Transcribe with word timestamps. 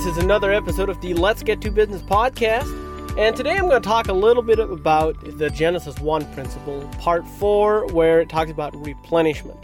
This 0.00 0.16
is 0.16 0.24
another 0.24 0.50
episode 0.50 0.88
of 0.88 0.98
the 1.02 1.12
Let's 1.12 1.42
Get 1.42 1.60
to 1.60 1.70
Business 1.70 2.00
podcast. 2.00 3.18
And 3.18 3.36
today 3.36 3.58
I'm 3.58 3.68
going 3.68 3.82
to 3.82 3.86
talk 3.86 4.08
a 4.08 4.14
little 4.14 4.42
bit 4.42 4.58
about 4.58 5.14
the 5.36 5.50
Genesis 5.50 5.98
1 5.98 6.32
principle, 6.32 6.88
part 6.98 7.28
4, 7.28 7.92
where 7.92 8.22
it 8.22 8.30
talks 8.30 8.50
about 8.50 8.74
replenishment. 8.74 9.58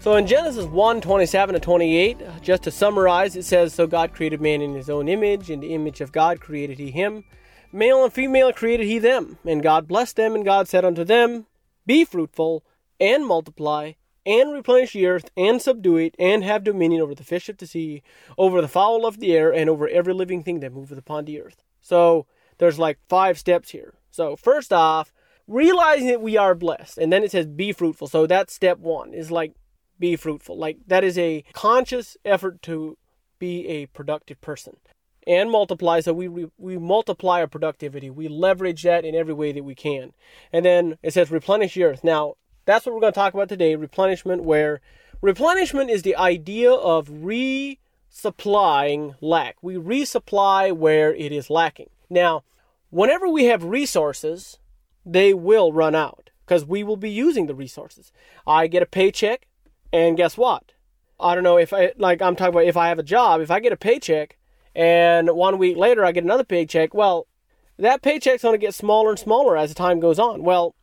So 0.00 0.16
in 0.16 0.26
Genesis 0.26 0.64
1 0.64 1.02
27 1.02 1.52
to 1.52 1.60
28, 1.60 2.16
just 2.40 2.62
to 2.62 2.70
summarize, 2.70 3.36
it 3.36 3.44
says, 3.44 3.74
So 3.74 3.86
God 3.86 4.14
created 4.14 4.40
man 4.40 4.62
in 4.62 4.72
his 4.72 4.88
own 4.88 5.06
image, 5.06 5.50
in 5.50 5.60
the 5.60 5.74
image 5.74 6.00
of 6.00 6.12
God 6.12 6.40
created 6.40 6.78
he 6.78 6.90
him. 6.90 7.22
Male 7.70 8.04
and 8.04 8.12
female 8.12 8.54
created 8.54 8.86
he 8.86 8.98
them. 8.98 9.36
And 9.44 9.62
God 9.62 9.86
blessed 9.86 10.16
them, 10.16 10.34
and 10.34 10.46
God 10.46 10.66
said 10.66 10.86
unto 10.86 11.04
them, 11.04 11.44
Be 11.84 12.06
fruitful, 12.06 12.64
and 12.98 13.26
multiply, 13.26 13.92
and 14.26 14.52
replenish 14.52 14.92
the 14.92 15.06
earth, 15.06 15.30
and 15.36 15.60
subdue 15.60 15.96
it, 15.96 16.14
and 16.18 16.44
have 16.44 16.64
dominion 16.64 17.02
over 17.02 17.14
the 17.14 17.24
fish 17.24 17.48
of 17.48 17.58
the 17.58 17.66
sea, 17.66 18.02
over 18.38 18.60
the 18.60 18.68
fowl 18.68 19.06
of 19.06 19.20
the 19.20 19.32
air, 19.32 19.52
and 19.52 19.68
over 19.68 19.88
every 19.88 20.14
living 20.14 20.42
thing 20.42 20.60
that 20.60 20.72
moveth 20.72 20.98
upon 20.98 21.24
the 21.24 21.40
earth. 21.40 21.62
So 21.80 22.26
there's 22.58 22.78
like 22.78 22.98
five 23.08 23.38
steps 23.38 23.70
here. 23.70 23.94
So 24.10 24.36
first 24.36 24.72
off, 24.72 25.12
realizing 25.46 26.08
that 26.08 26.22
we 26.22 26.36
are 26.36 26.54
blessed, 26.54 26.98
and 26.98 27.12
then 27.12 27.22
it 27.22 27.30
says 27.30 27.46
be 27.46 27.72
fruitful. 27.72 28.08
So 28.08 28.26
that's 28.26 28.54
step 28.54 28.78
one. 28.78 29.12
Is 29.12 29.30
like 29.30 29.54
be 29.98 30.16
fruitful. 30.16 30.56
Like 30.56 30.78
that 30.86 31.04
is 31.04 31.18
a 31.18 31.44
conscious 31.52 32.16
effort 32.24 32.62
to 32.62 32.96
be 33.38 33.66
a 33.68 33.86
productive 33.86 34.40
person 34.40 34.76
and 35.26 35.50
multiply. 35.50 36.00
So 36.00 36.12
we, 36.12 36.28
we, 36.28 36.46
we 36.58 36.78
multiply 36.78 37.40
our 37.40 37.46
productivity. 37.46 38.10
We 38.10 38.28
leverage 38.28 38.82
that 38.82 39.04
in 39.04 39.14
every 39.14 39.34
way 39.34 39.52
that 39.52 39.64
we 39.64 39.74
can. 39.74 40.12
And 40.52 40.64
then 40.64 40.98
it 41.02 41.12
says 41.12 41.30
replenish 41.30 41.74
the 41.74 41.84
earth. 41.84 42.04
Now, 42.04 42.34
that's 42.64 42.86
what 42.86 42.94
we're 42.94 43.00
going 43.00 43.12
to 43.12 43.18
talk 43.18 43.34
about 43.34 43.48
today 43.48 43.76
replenishment, 43.76 44.44
where 44.44 44.80
replenishment 45.20 45.90
is 45.90 46.02
the 46.02 46.16
idea 46.16 46.72
of 46.72 47.08
resupplying 47.08 49.14
lack. 49.20 49.56
We 49.62 49.74
resupply 49.74 50.72
where 50.72 51.14
it 51.14 51.32
is 51.32 51.50
lacking. 51.50 51.90
Now, 52.08 52.44
whenever 52.90 53.28
we 53.28 53.46
have 53.46 53.64
resources, 53.64 54.58
they 55.04 55.34
will 55.34 55.72
run 55.72 55.94
out 55.94 56.30
because 56.46 56.64
we 56.64 56.82
will 56.82 56.96
be 56.96 57.10
using 57.10 57.46
the 57.46 57.54
resources. 57.54 58.12
I 58.46 58.66
get 58.66 58.82
a 58.82 58.86
paycheck, 58.86 59.46
and 59.92 60.16
guess 60.16 60.36
what? 60.36 60.72
I 61.18 61.34
don't 61.34 61.44
know 61.44 61.58
if 61.58 61.72
I, 61.72 61.92
like, 61.96 62.20
I'm 62.20 62.36
talking 62.36 62.54
about 62.54 62.66
if 62.66 62.76
I 62.76 62.88
have 62.88 62.98
a 62.98 63.04
job, 63.04 63.40
if 63.40 63.50
I 63.50 63.60
get 63.60 63.72
a 63.72 63.76
paycheck, 63.76 64.36
and 64.74 65.30
one 65.30 65.58
week 65.58 65.76
later 65.76 66.04
I 66.04 66.12
get 66.12 66.24
another 66.24 66.44
paycheck, 66.44 66.92
well, 66.92 67.26
that 67.78 68.02
paycheck's 68.02 68.42
going 68.42 68.54
to 68.54 68.58
get 68.58 68.74
smaller 68.74 69.10
and 69.10 69.18
smaller 69.18 69.56
as 69.56 69.70
the 69.70 69.74
time 69.74 70.00
goes 70.00 70.18
on. 70.18 70.42
Well, 70.42 70.74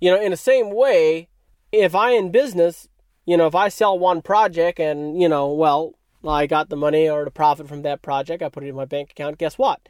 you 0.00 0.10
know, 0.10 0.20
in 0.20 0.30
the 0.30 0.36
same 0.36 0.74
way, 0.74 1.28
if 1.72 1.94
I 1.94 2.12
in 2.12 2.30
business, 2.30 2.88
you 3.26 3.36
know, 3.36 3.46
if 3.46 3.54
I 3.54 3.68
sell 3.68 3.98
one 3.98 4.22
project 4.22 4.78
and, 4.78 5.20
you 5.20 5.28
know, 5.28 5.52
well, 5.52 5.94
I 6.26 6.46
got 6.46 6.68
the 6.68 6.76
money 6.76 7.08
or 7.08 7.24
the 7.24 7.30
profit 7.30 7.68
from 7.68 7.82
that 7.82 8.02
project, 8.02 8.42
I 8.42 8.48
put 8.48 8.64
it 8.64 8.68
in 8.68 8.74
my 8.74 8.84
bank 8.84 9.10
account, 9.10 9.38
guess 9.38 9.58
what? 9.58 9.88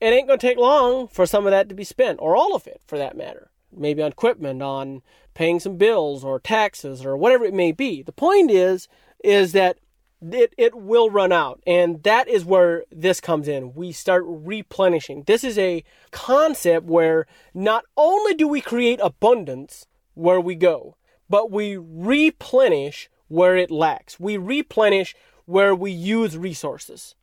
It 0.00 0.12
ain't 0.12 0.26
going 0.26 0.38
to 0.38 0.46
take 0.46 0.58
long 0.58 1.08
for 1.08 1.26
some 1.26 1.46
of 1.46 1.50
that 1.50 1.68
to 1.68 1.74
be 1.74 1.84
spent, 1.84 2.18
or 2.20 2.36
all 2.36 2.54
of 2.54 2.66
it 2.66 2.80
for 2.86 2.98
that 2.98 3.16
matter. 3.16 3.50
Maybe 3.72 4.02
on 4.02 4.10
equipment, 4.10 4.62
on 4.62 5.02
paying 5.34 5.60
some 5.60 5.76
bills 5.76 6.24
or 6.24 6.40
taxes 6.40 7.04
or 7.04 7.16
whatever 7.16 7.44
it 7.44 7.54
may 7.54 7.72
be. 7.72 8.02
The 8.02 8.12
point 8.12 8.50
is, 8.50 8.88
is 9.22 9.52
that 9.52 9.78
it, 10.22 10.54
it 10.58 10.74
will 10.74 11.10
run 11.10 11.32
out. 11.32 11.62
And 11.66 12.02
that 12.02 12.28
is 12.28 12.44
where 12.44 12.84
this 12.90 13.20
comes 13.20 13.48
in. 13.48 13.74
We 13.74 13.92
start 13.92 14.24
replenishing. 14.26 15.24
This 15.26 15.44
is 15.44 15.58
a 15.58 15.84
concept 16.10 16.86
where 16.86 17.26
not 17.54 17.84
only 17.96 18.34
do 18.34 18.46
we 18.46 18.60
create 18.60 19.00
abundance 19.02 19.86
where 20.14 20.40
we 20.40 20.54
go, 20.54 20.96
but 21.28 21.50
we 21.50 21.76
replenish 21.76 23.08
where 23.28 23.56
it 23.56 23.70
lacks. 23.70 24.18
We 24.18 24.36
replenish 24.36 25.14
where 25.46 25.74
we 25.74 25.90
use 25.90 26.36
resources. 26.36 27.14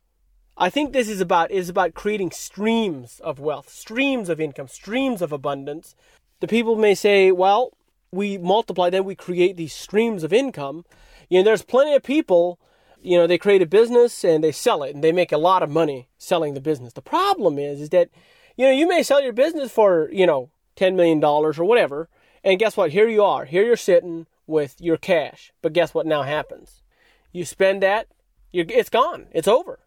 I 0.56 0.70
think 0.70 0.92
this 0.92 1.08
is 1.08 1.20
about 1.20 1.52
is 1.52 1.68
about 1.68 1.94
creating 1.94 2.32
streams 2.32 3.20
of 3.20 3.38
wealth, 3.38 3.68
streams 3.68 4.28
of 4.28 4.40
income, 4.40 4.66
streams 4.66 5.22
of 5.22 5.30
abundance. 5.30 5.94
The 6.40 6.48
people 6.48 6.74
may 6.74 6.94
say, 6.94 7.30
well, 7.30 7.72
we 8.10 8.38
multiply, 8.38 8.90
then 8.90 9.04
we 9.04 9.14
create 9.14 9.56
these 9.56 9.72
streams 9.72 10.24
of 10.24 10.32
income. 10.32 10.84
You 11.28 11.38
know, 11.38 11.44
there's 11.44 11.62
plenty 11.62 11.94
of 11.94 12.02
people 12.02 12.58
you 13.02 13.16
know, 13.16 13.26
they 13.26 13.38
create 13.38 13.62
a 13.62 13.66
business 13.66 14.24
and 14.24 14.42
they 14.42 14.52
sell 14.52 14.82
it 14.82 14.94
and 14.94 15.02
they 15.02 15.12
make 15.12 15.32
a 15.32 15.38
lot 15.38 15.62
of 15.62 15.70
money 15.70 16.08
selling 16.18 16.54
the 16.54 16.60
business. 16.60 16.92
The 16.92 17.02
problem 17.02 17.58
is, 17.58 17.80
is 17.80 17.90
that, 17.90 18.10
you 18.56 18.64
know, 18.64 18.72
you 18.72 18.88
may 18.88 19.02
sell 19.02 19.22
your 19.22 19.32
business 19.32 19.70
for, 19.70 20.08
you 20.12 20.26
know, 20.26 20.50
$10 20.76 20.94
million 20.94 21.22
or 21.22 21.52
whatever. 21.52 22.08
And 22.44 22.58
guess 22.58 22.76
what? 22.76 22.90
Here 22.90 23.08
you 23.08 23.22
are. 23.22 23.44
Here 23.44 23.64
you're 23.64 23.76
sitting 23.76 24.26
with 24.46 24.80
your 24.80 24.96
cash. 24.96 25.52
But 25.62 25.72
guess 25.72 25.94
what 25.94 26.06
now 26.06 26.22
happens? 26.22 26.82
You 27.32 27.44
spend 27.44 27.82
that, 27.82 28.08
it's 28.52 28.88
gone. 28.88 29.26
It's 29.32 29.48
over. 29.48 29.80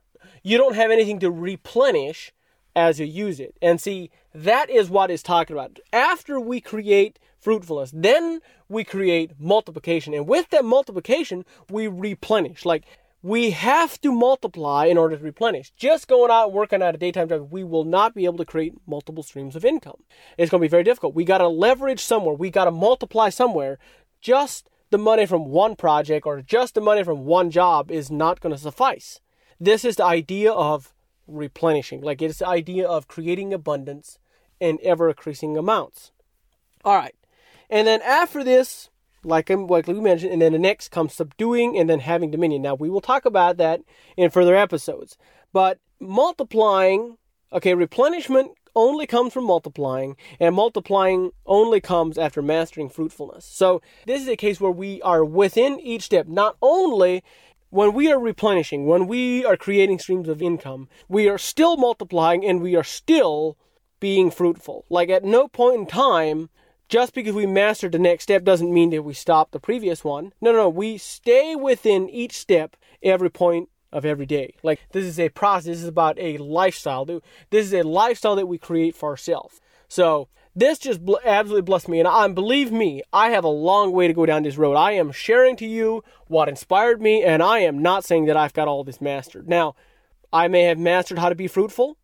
You 0.44 0.58
don't 0.58 0.76
have 0.76 0.92
anything 0.92 1.20
to 1.20 1.32
replenish 1.32 2.32
as 2.76 3.00
you 3.00 3.06
use 3.06 3.40
it. 3.40 3.56
And 3.62 3.82
see, 3.82 4.12
that 4.34 4.70
is 4.70 4.90
what 4.90 5.12
is 5.12 5.24
talking 5.24 5.56
about. 5.56 5.80
After 5.92 6.40
we 6.40 6.62
create 6.62 7.20
fruitfulness, 7.40 7.92
then 7.94 8.40
we 8.70 8.84
create 8.84 9.32
multiplication. 9.40 10.14
And 10.14 10.28
with 10.28 10.50
that 10.52 10.64
multiplication, 10.64 11.44
we 11.70 11.88
replenish. 11.88 12.66
Like 12.66 12.86
we 13.24 13.52
have 13.52 14.02
to 14.02 14.12
multiply 14.12 14.86
in 14.86 14.98
order 14.98 15.16
to 15.16 15.24
replenish. 15.24 15.72
Just 15.72 16.08
going 16.08 16.32
out 16.32 16.54
working 16.54 16.82
at 16.82 16.96
a 16.96 16.98
daytime 16.98 17.30
job, 17.30 17.52
we 17.52 17.64
will 17.64 17.84
not 17.84 18.16
be 18.16 18.26
able 18.26 18.38
to 18.38 18.46
create 18.46 18.74
multiple 18.88 19.24
streams 19.24 19.56
of 19.56 19.64
income. 19.64 20.04
It's 20.38 20.50
going 20.50 20.60
to 20.62 20.66
be 20.66 20.70
very 20.70 20.84
difficult. 20.84 21.14
We 21.14 21.24
got 21.24 21.38
to 21.38 21.48
leverage 21.48 22.04
somewhere. 22.04 22.34
We 22.34 22.50
got 22.50 22.66
to 22.66 22.72
multiply 22.72 23.30
somewhere. 23.30 23.78
Just 24.22 24.70
the 24.90 24.98
money 24.98 25.26
from 25.26 25.46
one 25.46 25.76
project 25.76 26.26
or 26.26 26.42
just 26.42 26.76
the 26.76 26.82
money 26.82 27.04
from 27.04 27.26
one 27.26 27.50
job 27.52 27.92
is 27.92 28.12
not 28.12 28.40
going 28.42 28.54
to 28.54 28.62
suffice. 28.62 29.20
This 29.60 29.86
is 29.86 29.96
the 29.98 30.06
idea 30.06 30.52
of 30.52 30.94
replenishing. 31.28 32.02
Like 32.02 32.22
it's 32.22 32.40
the 32.40 32.48
idea 32.48 32.88
of 32.88 33.08
creating 33.08 33.54
abundance 33.54 34.20
in 34.60 34.80
ever 34.84 35.10
increasing 35.10 35.58
amounts. 35.58 36.12
All 36.84 36.96
right. 36.96 37.16
And 37.70 37.88
then 37.88 38.02
after 38.02 38.44
this, 38.44 38.90
like, 39.24 39.50
like 39.50 39.88
we 39.88 40.00
mentioned, 40.00 40.34
and 40.34 40.42
then 40.42 40.54
the 40.54 40.60
next 40.60 40.90
comes 40.90 41.14
subduing 41.14 41.78
and 41.78 41.90
then 41.90 42.00
having 42.00 42.32
dominion. 42.32 42.62
Now, 42.62 42.76
we 42.76 42.90
will 42.90 43.02
talk 43.02 43.26
about 43.26 43.58
that 43.58 43.82
in 44.18 44.30
further 44.30 44.56
episodes. 44.56 45.18
But 45.54 45.80
multiplying, 46.00 47.18
okay, 47.54 47.74
replenishment 47.74 48.52
only 48.76 49.06
comes 49.06 49.34
from 49.34 49.46
multiplying, 49.46 50.16
and 50.40 50.56
multiplying 50.56 51.32
only 51.46 51.82
comes 51.82 52.18
after 52.18 52.42
mastering 52.42 52.90
fruitfulness. 52.90 53.46
So, 53.46 53.82
this 54.06 54.22
is 54.22 54.28
a 54.28 54.38
case 54.38 54.62
where 54.62 54.72
we 54.72 55.02
are 55.02 55.26
within 55.26 55.80
each 55.80 56.04
step. 56.04 56.28
Not 56.28 56.56
only 56.62 57.24
when 57.70 57.94
we 57.94 58.12
are 58.12 58.20
replenishing, 58.20 58.86
when 58.86 59.08
we 59.08 59.46
are 59.46 59.58
creating 59.58 60.00
streams 60.00 60.30
of 60.30 60.42
income, 60.42 60.90
we 61.08 61.28
are 61.28 61.38
still 61.38 61.78
multiplying 61.78 62.46
and 62.46 62.62
we 62.62 62.76
are 62.76 62.84
still 62.84 63.58
being 64.00 64.32
fruitful. 64.32 64.86
Like, 64.90 65.10
at 65.10 65.24
no 65.24 65.48
point 65.48 65.80
in 65.82 65.86
time 65.86 66.50
just 66.92 67.14
because 67.14 67.34
we 67.34 67.46
mastered 67.46 67.94
the 67.94 68.00
next 68.00 68.24
step 68.24 68.44
doesn't 68.44 68.74
mean 68.74 68.90
that 68.90 69.04
we 69.04 69.14
stop 69.14 69.52
the 69.52 69.62
previous 69.62 70.04
one. 70.04 70.34
No, 70.42 70.52
no, 70.52 70.58
no. 70.58 70.70
We 70.70 70.98
stay 70.98 71.56
within 71.56 72.10
each 72.10 72.38
step 72.38 72.76
every 73.02 73.30
point 73.30 73.70
of 73.94 74.06
every 74.06 74.26
day. 74.26 74.56
Like 74.62 74.82
this 74.92 75.06
is 75.06 75.18
a 75.18 75.30
process. 75.30 75.66
This 75.66 75.82
is 75.82 75.88
about 75.88 76.20
a 76.20 76.38
lifestyle. 76.38 77.06
This 77.06 77.66
is 77.66 77.74
a 77.74 77.84
lifestyle 77.84 78.36
that 78.36 78.46
we 78.46 78.58
create 78.58 78.94
for 78.94 79.10
ourselves. 79.10 79.62
So 79.88 80.28
this 80.54 80.80
just 80.80 81.00
absolutely 81.24 81.62
blessed 81.62 81.88
me. 81.88 82.00
And 82.00 82.08
uh, 82.10 82.14
I 82.14 82.28
believe 82.28 82.74
me, 82.74 83.04
I 83.14 83.30
have 83.30 83.46
a 83.46 83.50
long 83.50 83.94
way 83.94 84.10
to 84.10 84.14
go 84.14 84.26
down 84.26 84.44
this 84.44 84.58
road. 84.58 84.76
I 84.76 84.92
am 84.92 85.14
sharing 85.14 85.56
to 85.58 85.66
you 85.66 86.04
what 86.28 86.50
inspired 86.50 87.02
me, 87.02 87.24
and 87.24 87.42
I 87.42 87.60
am 87.60 87.82
not 87.82 88.04
saying 88.04 88.26
that 88.26 88.36
I've 88.36 88.52
got 88.52 88.68
all 88.68 88.84
this 88.84 89.00
mastered. 89.00 89.48
Now, 89.48 89.76
I 90.34 90.50
may 90.50 90.64
have 90.64 90.78
mastered 90.78 91.20
how 91.20 91.30
to 91.30 91.36
be 91.36 91.48
fruitful. 91.48 91.98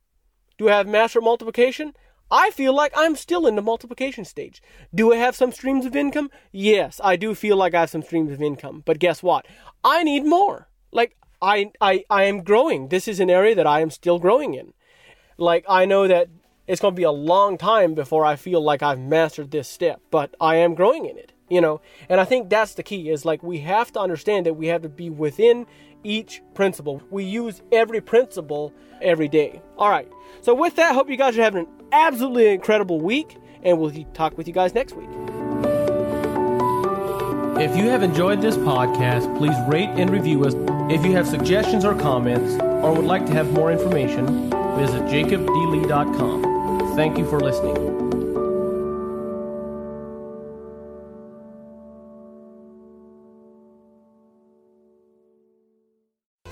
Do 0.57 0.69
I 0.69 0.77
have 0.77 0.87
mastered 0.87 1.23
multiplication? 1.23 1.93
I 2.29 2.51
feel 2.51 2.73
like 2.73 2.91
I'm 2.95 3.15
still 3.15 3.47
in 3.47 3.55
the 3.55 3.61
multiplication 3.61 4.25
stage. 4.25 4.61
Do 4.93 5.13
I 5.13 5.17
have 5.17 5.35
some 5.35 5.51
streams 5.51 5.85
of 5.85 5.95
income? 5.95 6.29
Yes, 6.51 6.99
I 7.03 7.15
do 7.15 7.33
feel 7.33 7.55
like 7.55 7.73
I 7.73 7.81
have 7.81 7.89
some 7.89 8.03
streams 8.03 8.31
of 8.31 8.41
income. 8.41 8.83
But 8.85 8.99
guess 8.99 9.23
what? 9.23 9.45
I 9.83 10.03
need 10.03 10.25
more. 10.25 10.67
Like 10.91 11.15
I 11.41 11.71
I 11.79 12.03
I 12.09 12.23
am 12.23 12.43
growing. 12.43 12.89
This 12.89 13.07
is 13.07 13.19
an 13.19 13.29
area 13.29 13.55
that 13.55 13.67
I 13.67 13.81
am 13.81 13.89
still 13.89 14.19
growing 14.19 14.53
in. 14.55 14.73
Like 15.37 15.65
I 15.69 15.85
know 15.85 16.07
that 16.07 16.29
it's 16.67 16.81
going 16.81 16.93
to 16.93 16.99
be 16.99 17.03
a 17.03 17.11
long 17.11 17.57
time 17.57 17.93
before 17.93 18.25
I 18.25 18.35
feel 18.35 18.61
like 18.61 18.83
I've 18.83 18.99
mastered 18.99 19.51
this 19.51 19.69
step, 19.69 20.01
but 20.11 20.35
I 20.41 20.57
am 20.57 20.75
growing 20.75 21.05
in 21.05 21.17
it. 21.17 21.31
You 21.49 21.61
know? 21.61 21.81
And 22.09 22.19
i 22.19 22.25
think 22.25 22.49
that's 22.49 22.73
the 22.73 22.83
key 22.83 23.09
is 23.09 23.25
like 23.25 23.43
we 23.43 23.59
have 23.59 23.91
to 23.93 23.99
understand 23.99 24.45
that 24.45 24.53
we 24.53 24.67
have 24.67 24.81
to 24.83 24.89
be 24.89 25.09
within 25.09 25.65
each 26.03 26.41
principle. 26.53 27.01
We 27.09 27.23
use 27.23 27.61
every 27.71 28.01
principle 28.01 28.73
every 29.01 29.27
day. 29.27 29.61
All 29.77 29.89
right. 29.89 30.07
So 30.41 30.53
with 30.53 30.75
that 30.75 30.93
hope 30.95 31.09
you 31.09 31.17
guys 31.17 31.37
are 31.37 31.41
having 31.41 31.65
an 31.65 31.67
absolutely 31.91 32.47
incredible 32.49 33.01
week 33.01 33.37
and 33.63 33.79
we'll 33.79 33.91
talk 34.13 34.37
with 34.37 34.47
you 34.47 34.53
guys 34.53 34.73
next 34.73 34.95
week. 34.95 35.09
If 37.59 37.75
you 37.75 37.89
have 37.89 38.03
enjoyed 38.03 38.41
this 38.41 38.55
podcast 38.55 39.35
please 39.37 39.55
rate 39.67 39.89
and 39.89 40.09
review 40.09 40.45
us. 40.45 40.53
If 40.91 41.05
you 41.05 41.11
have 41.13 41.27
suggestions 41.27 41.83
or 41.83 41.95
comments 41.95 42.61
or 42.61 42.93
would 42.93 43.05
like 43.05 43.25
to 43.25 43.33
have 43.33 43.51
more 43.51 43.71
information 43.71 44.49
visit 44.77 45.01
jacobdlee.com 45.05 46.95
thank 46.95 47.17
you 47.17 47.27
for 47.27 47.39
listening 47.39 48.06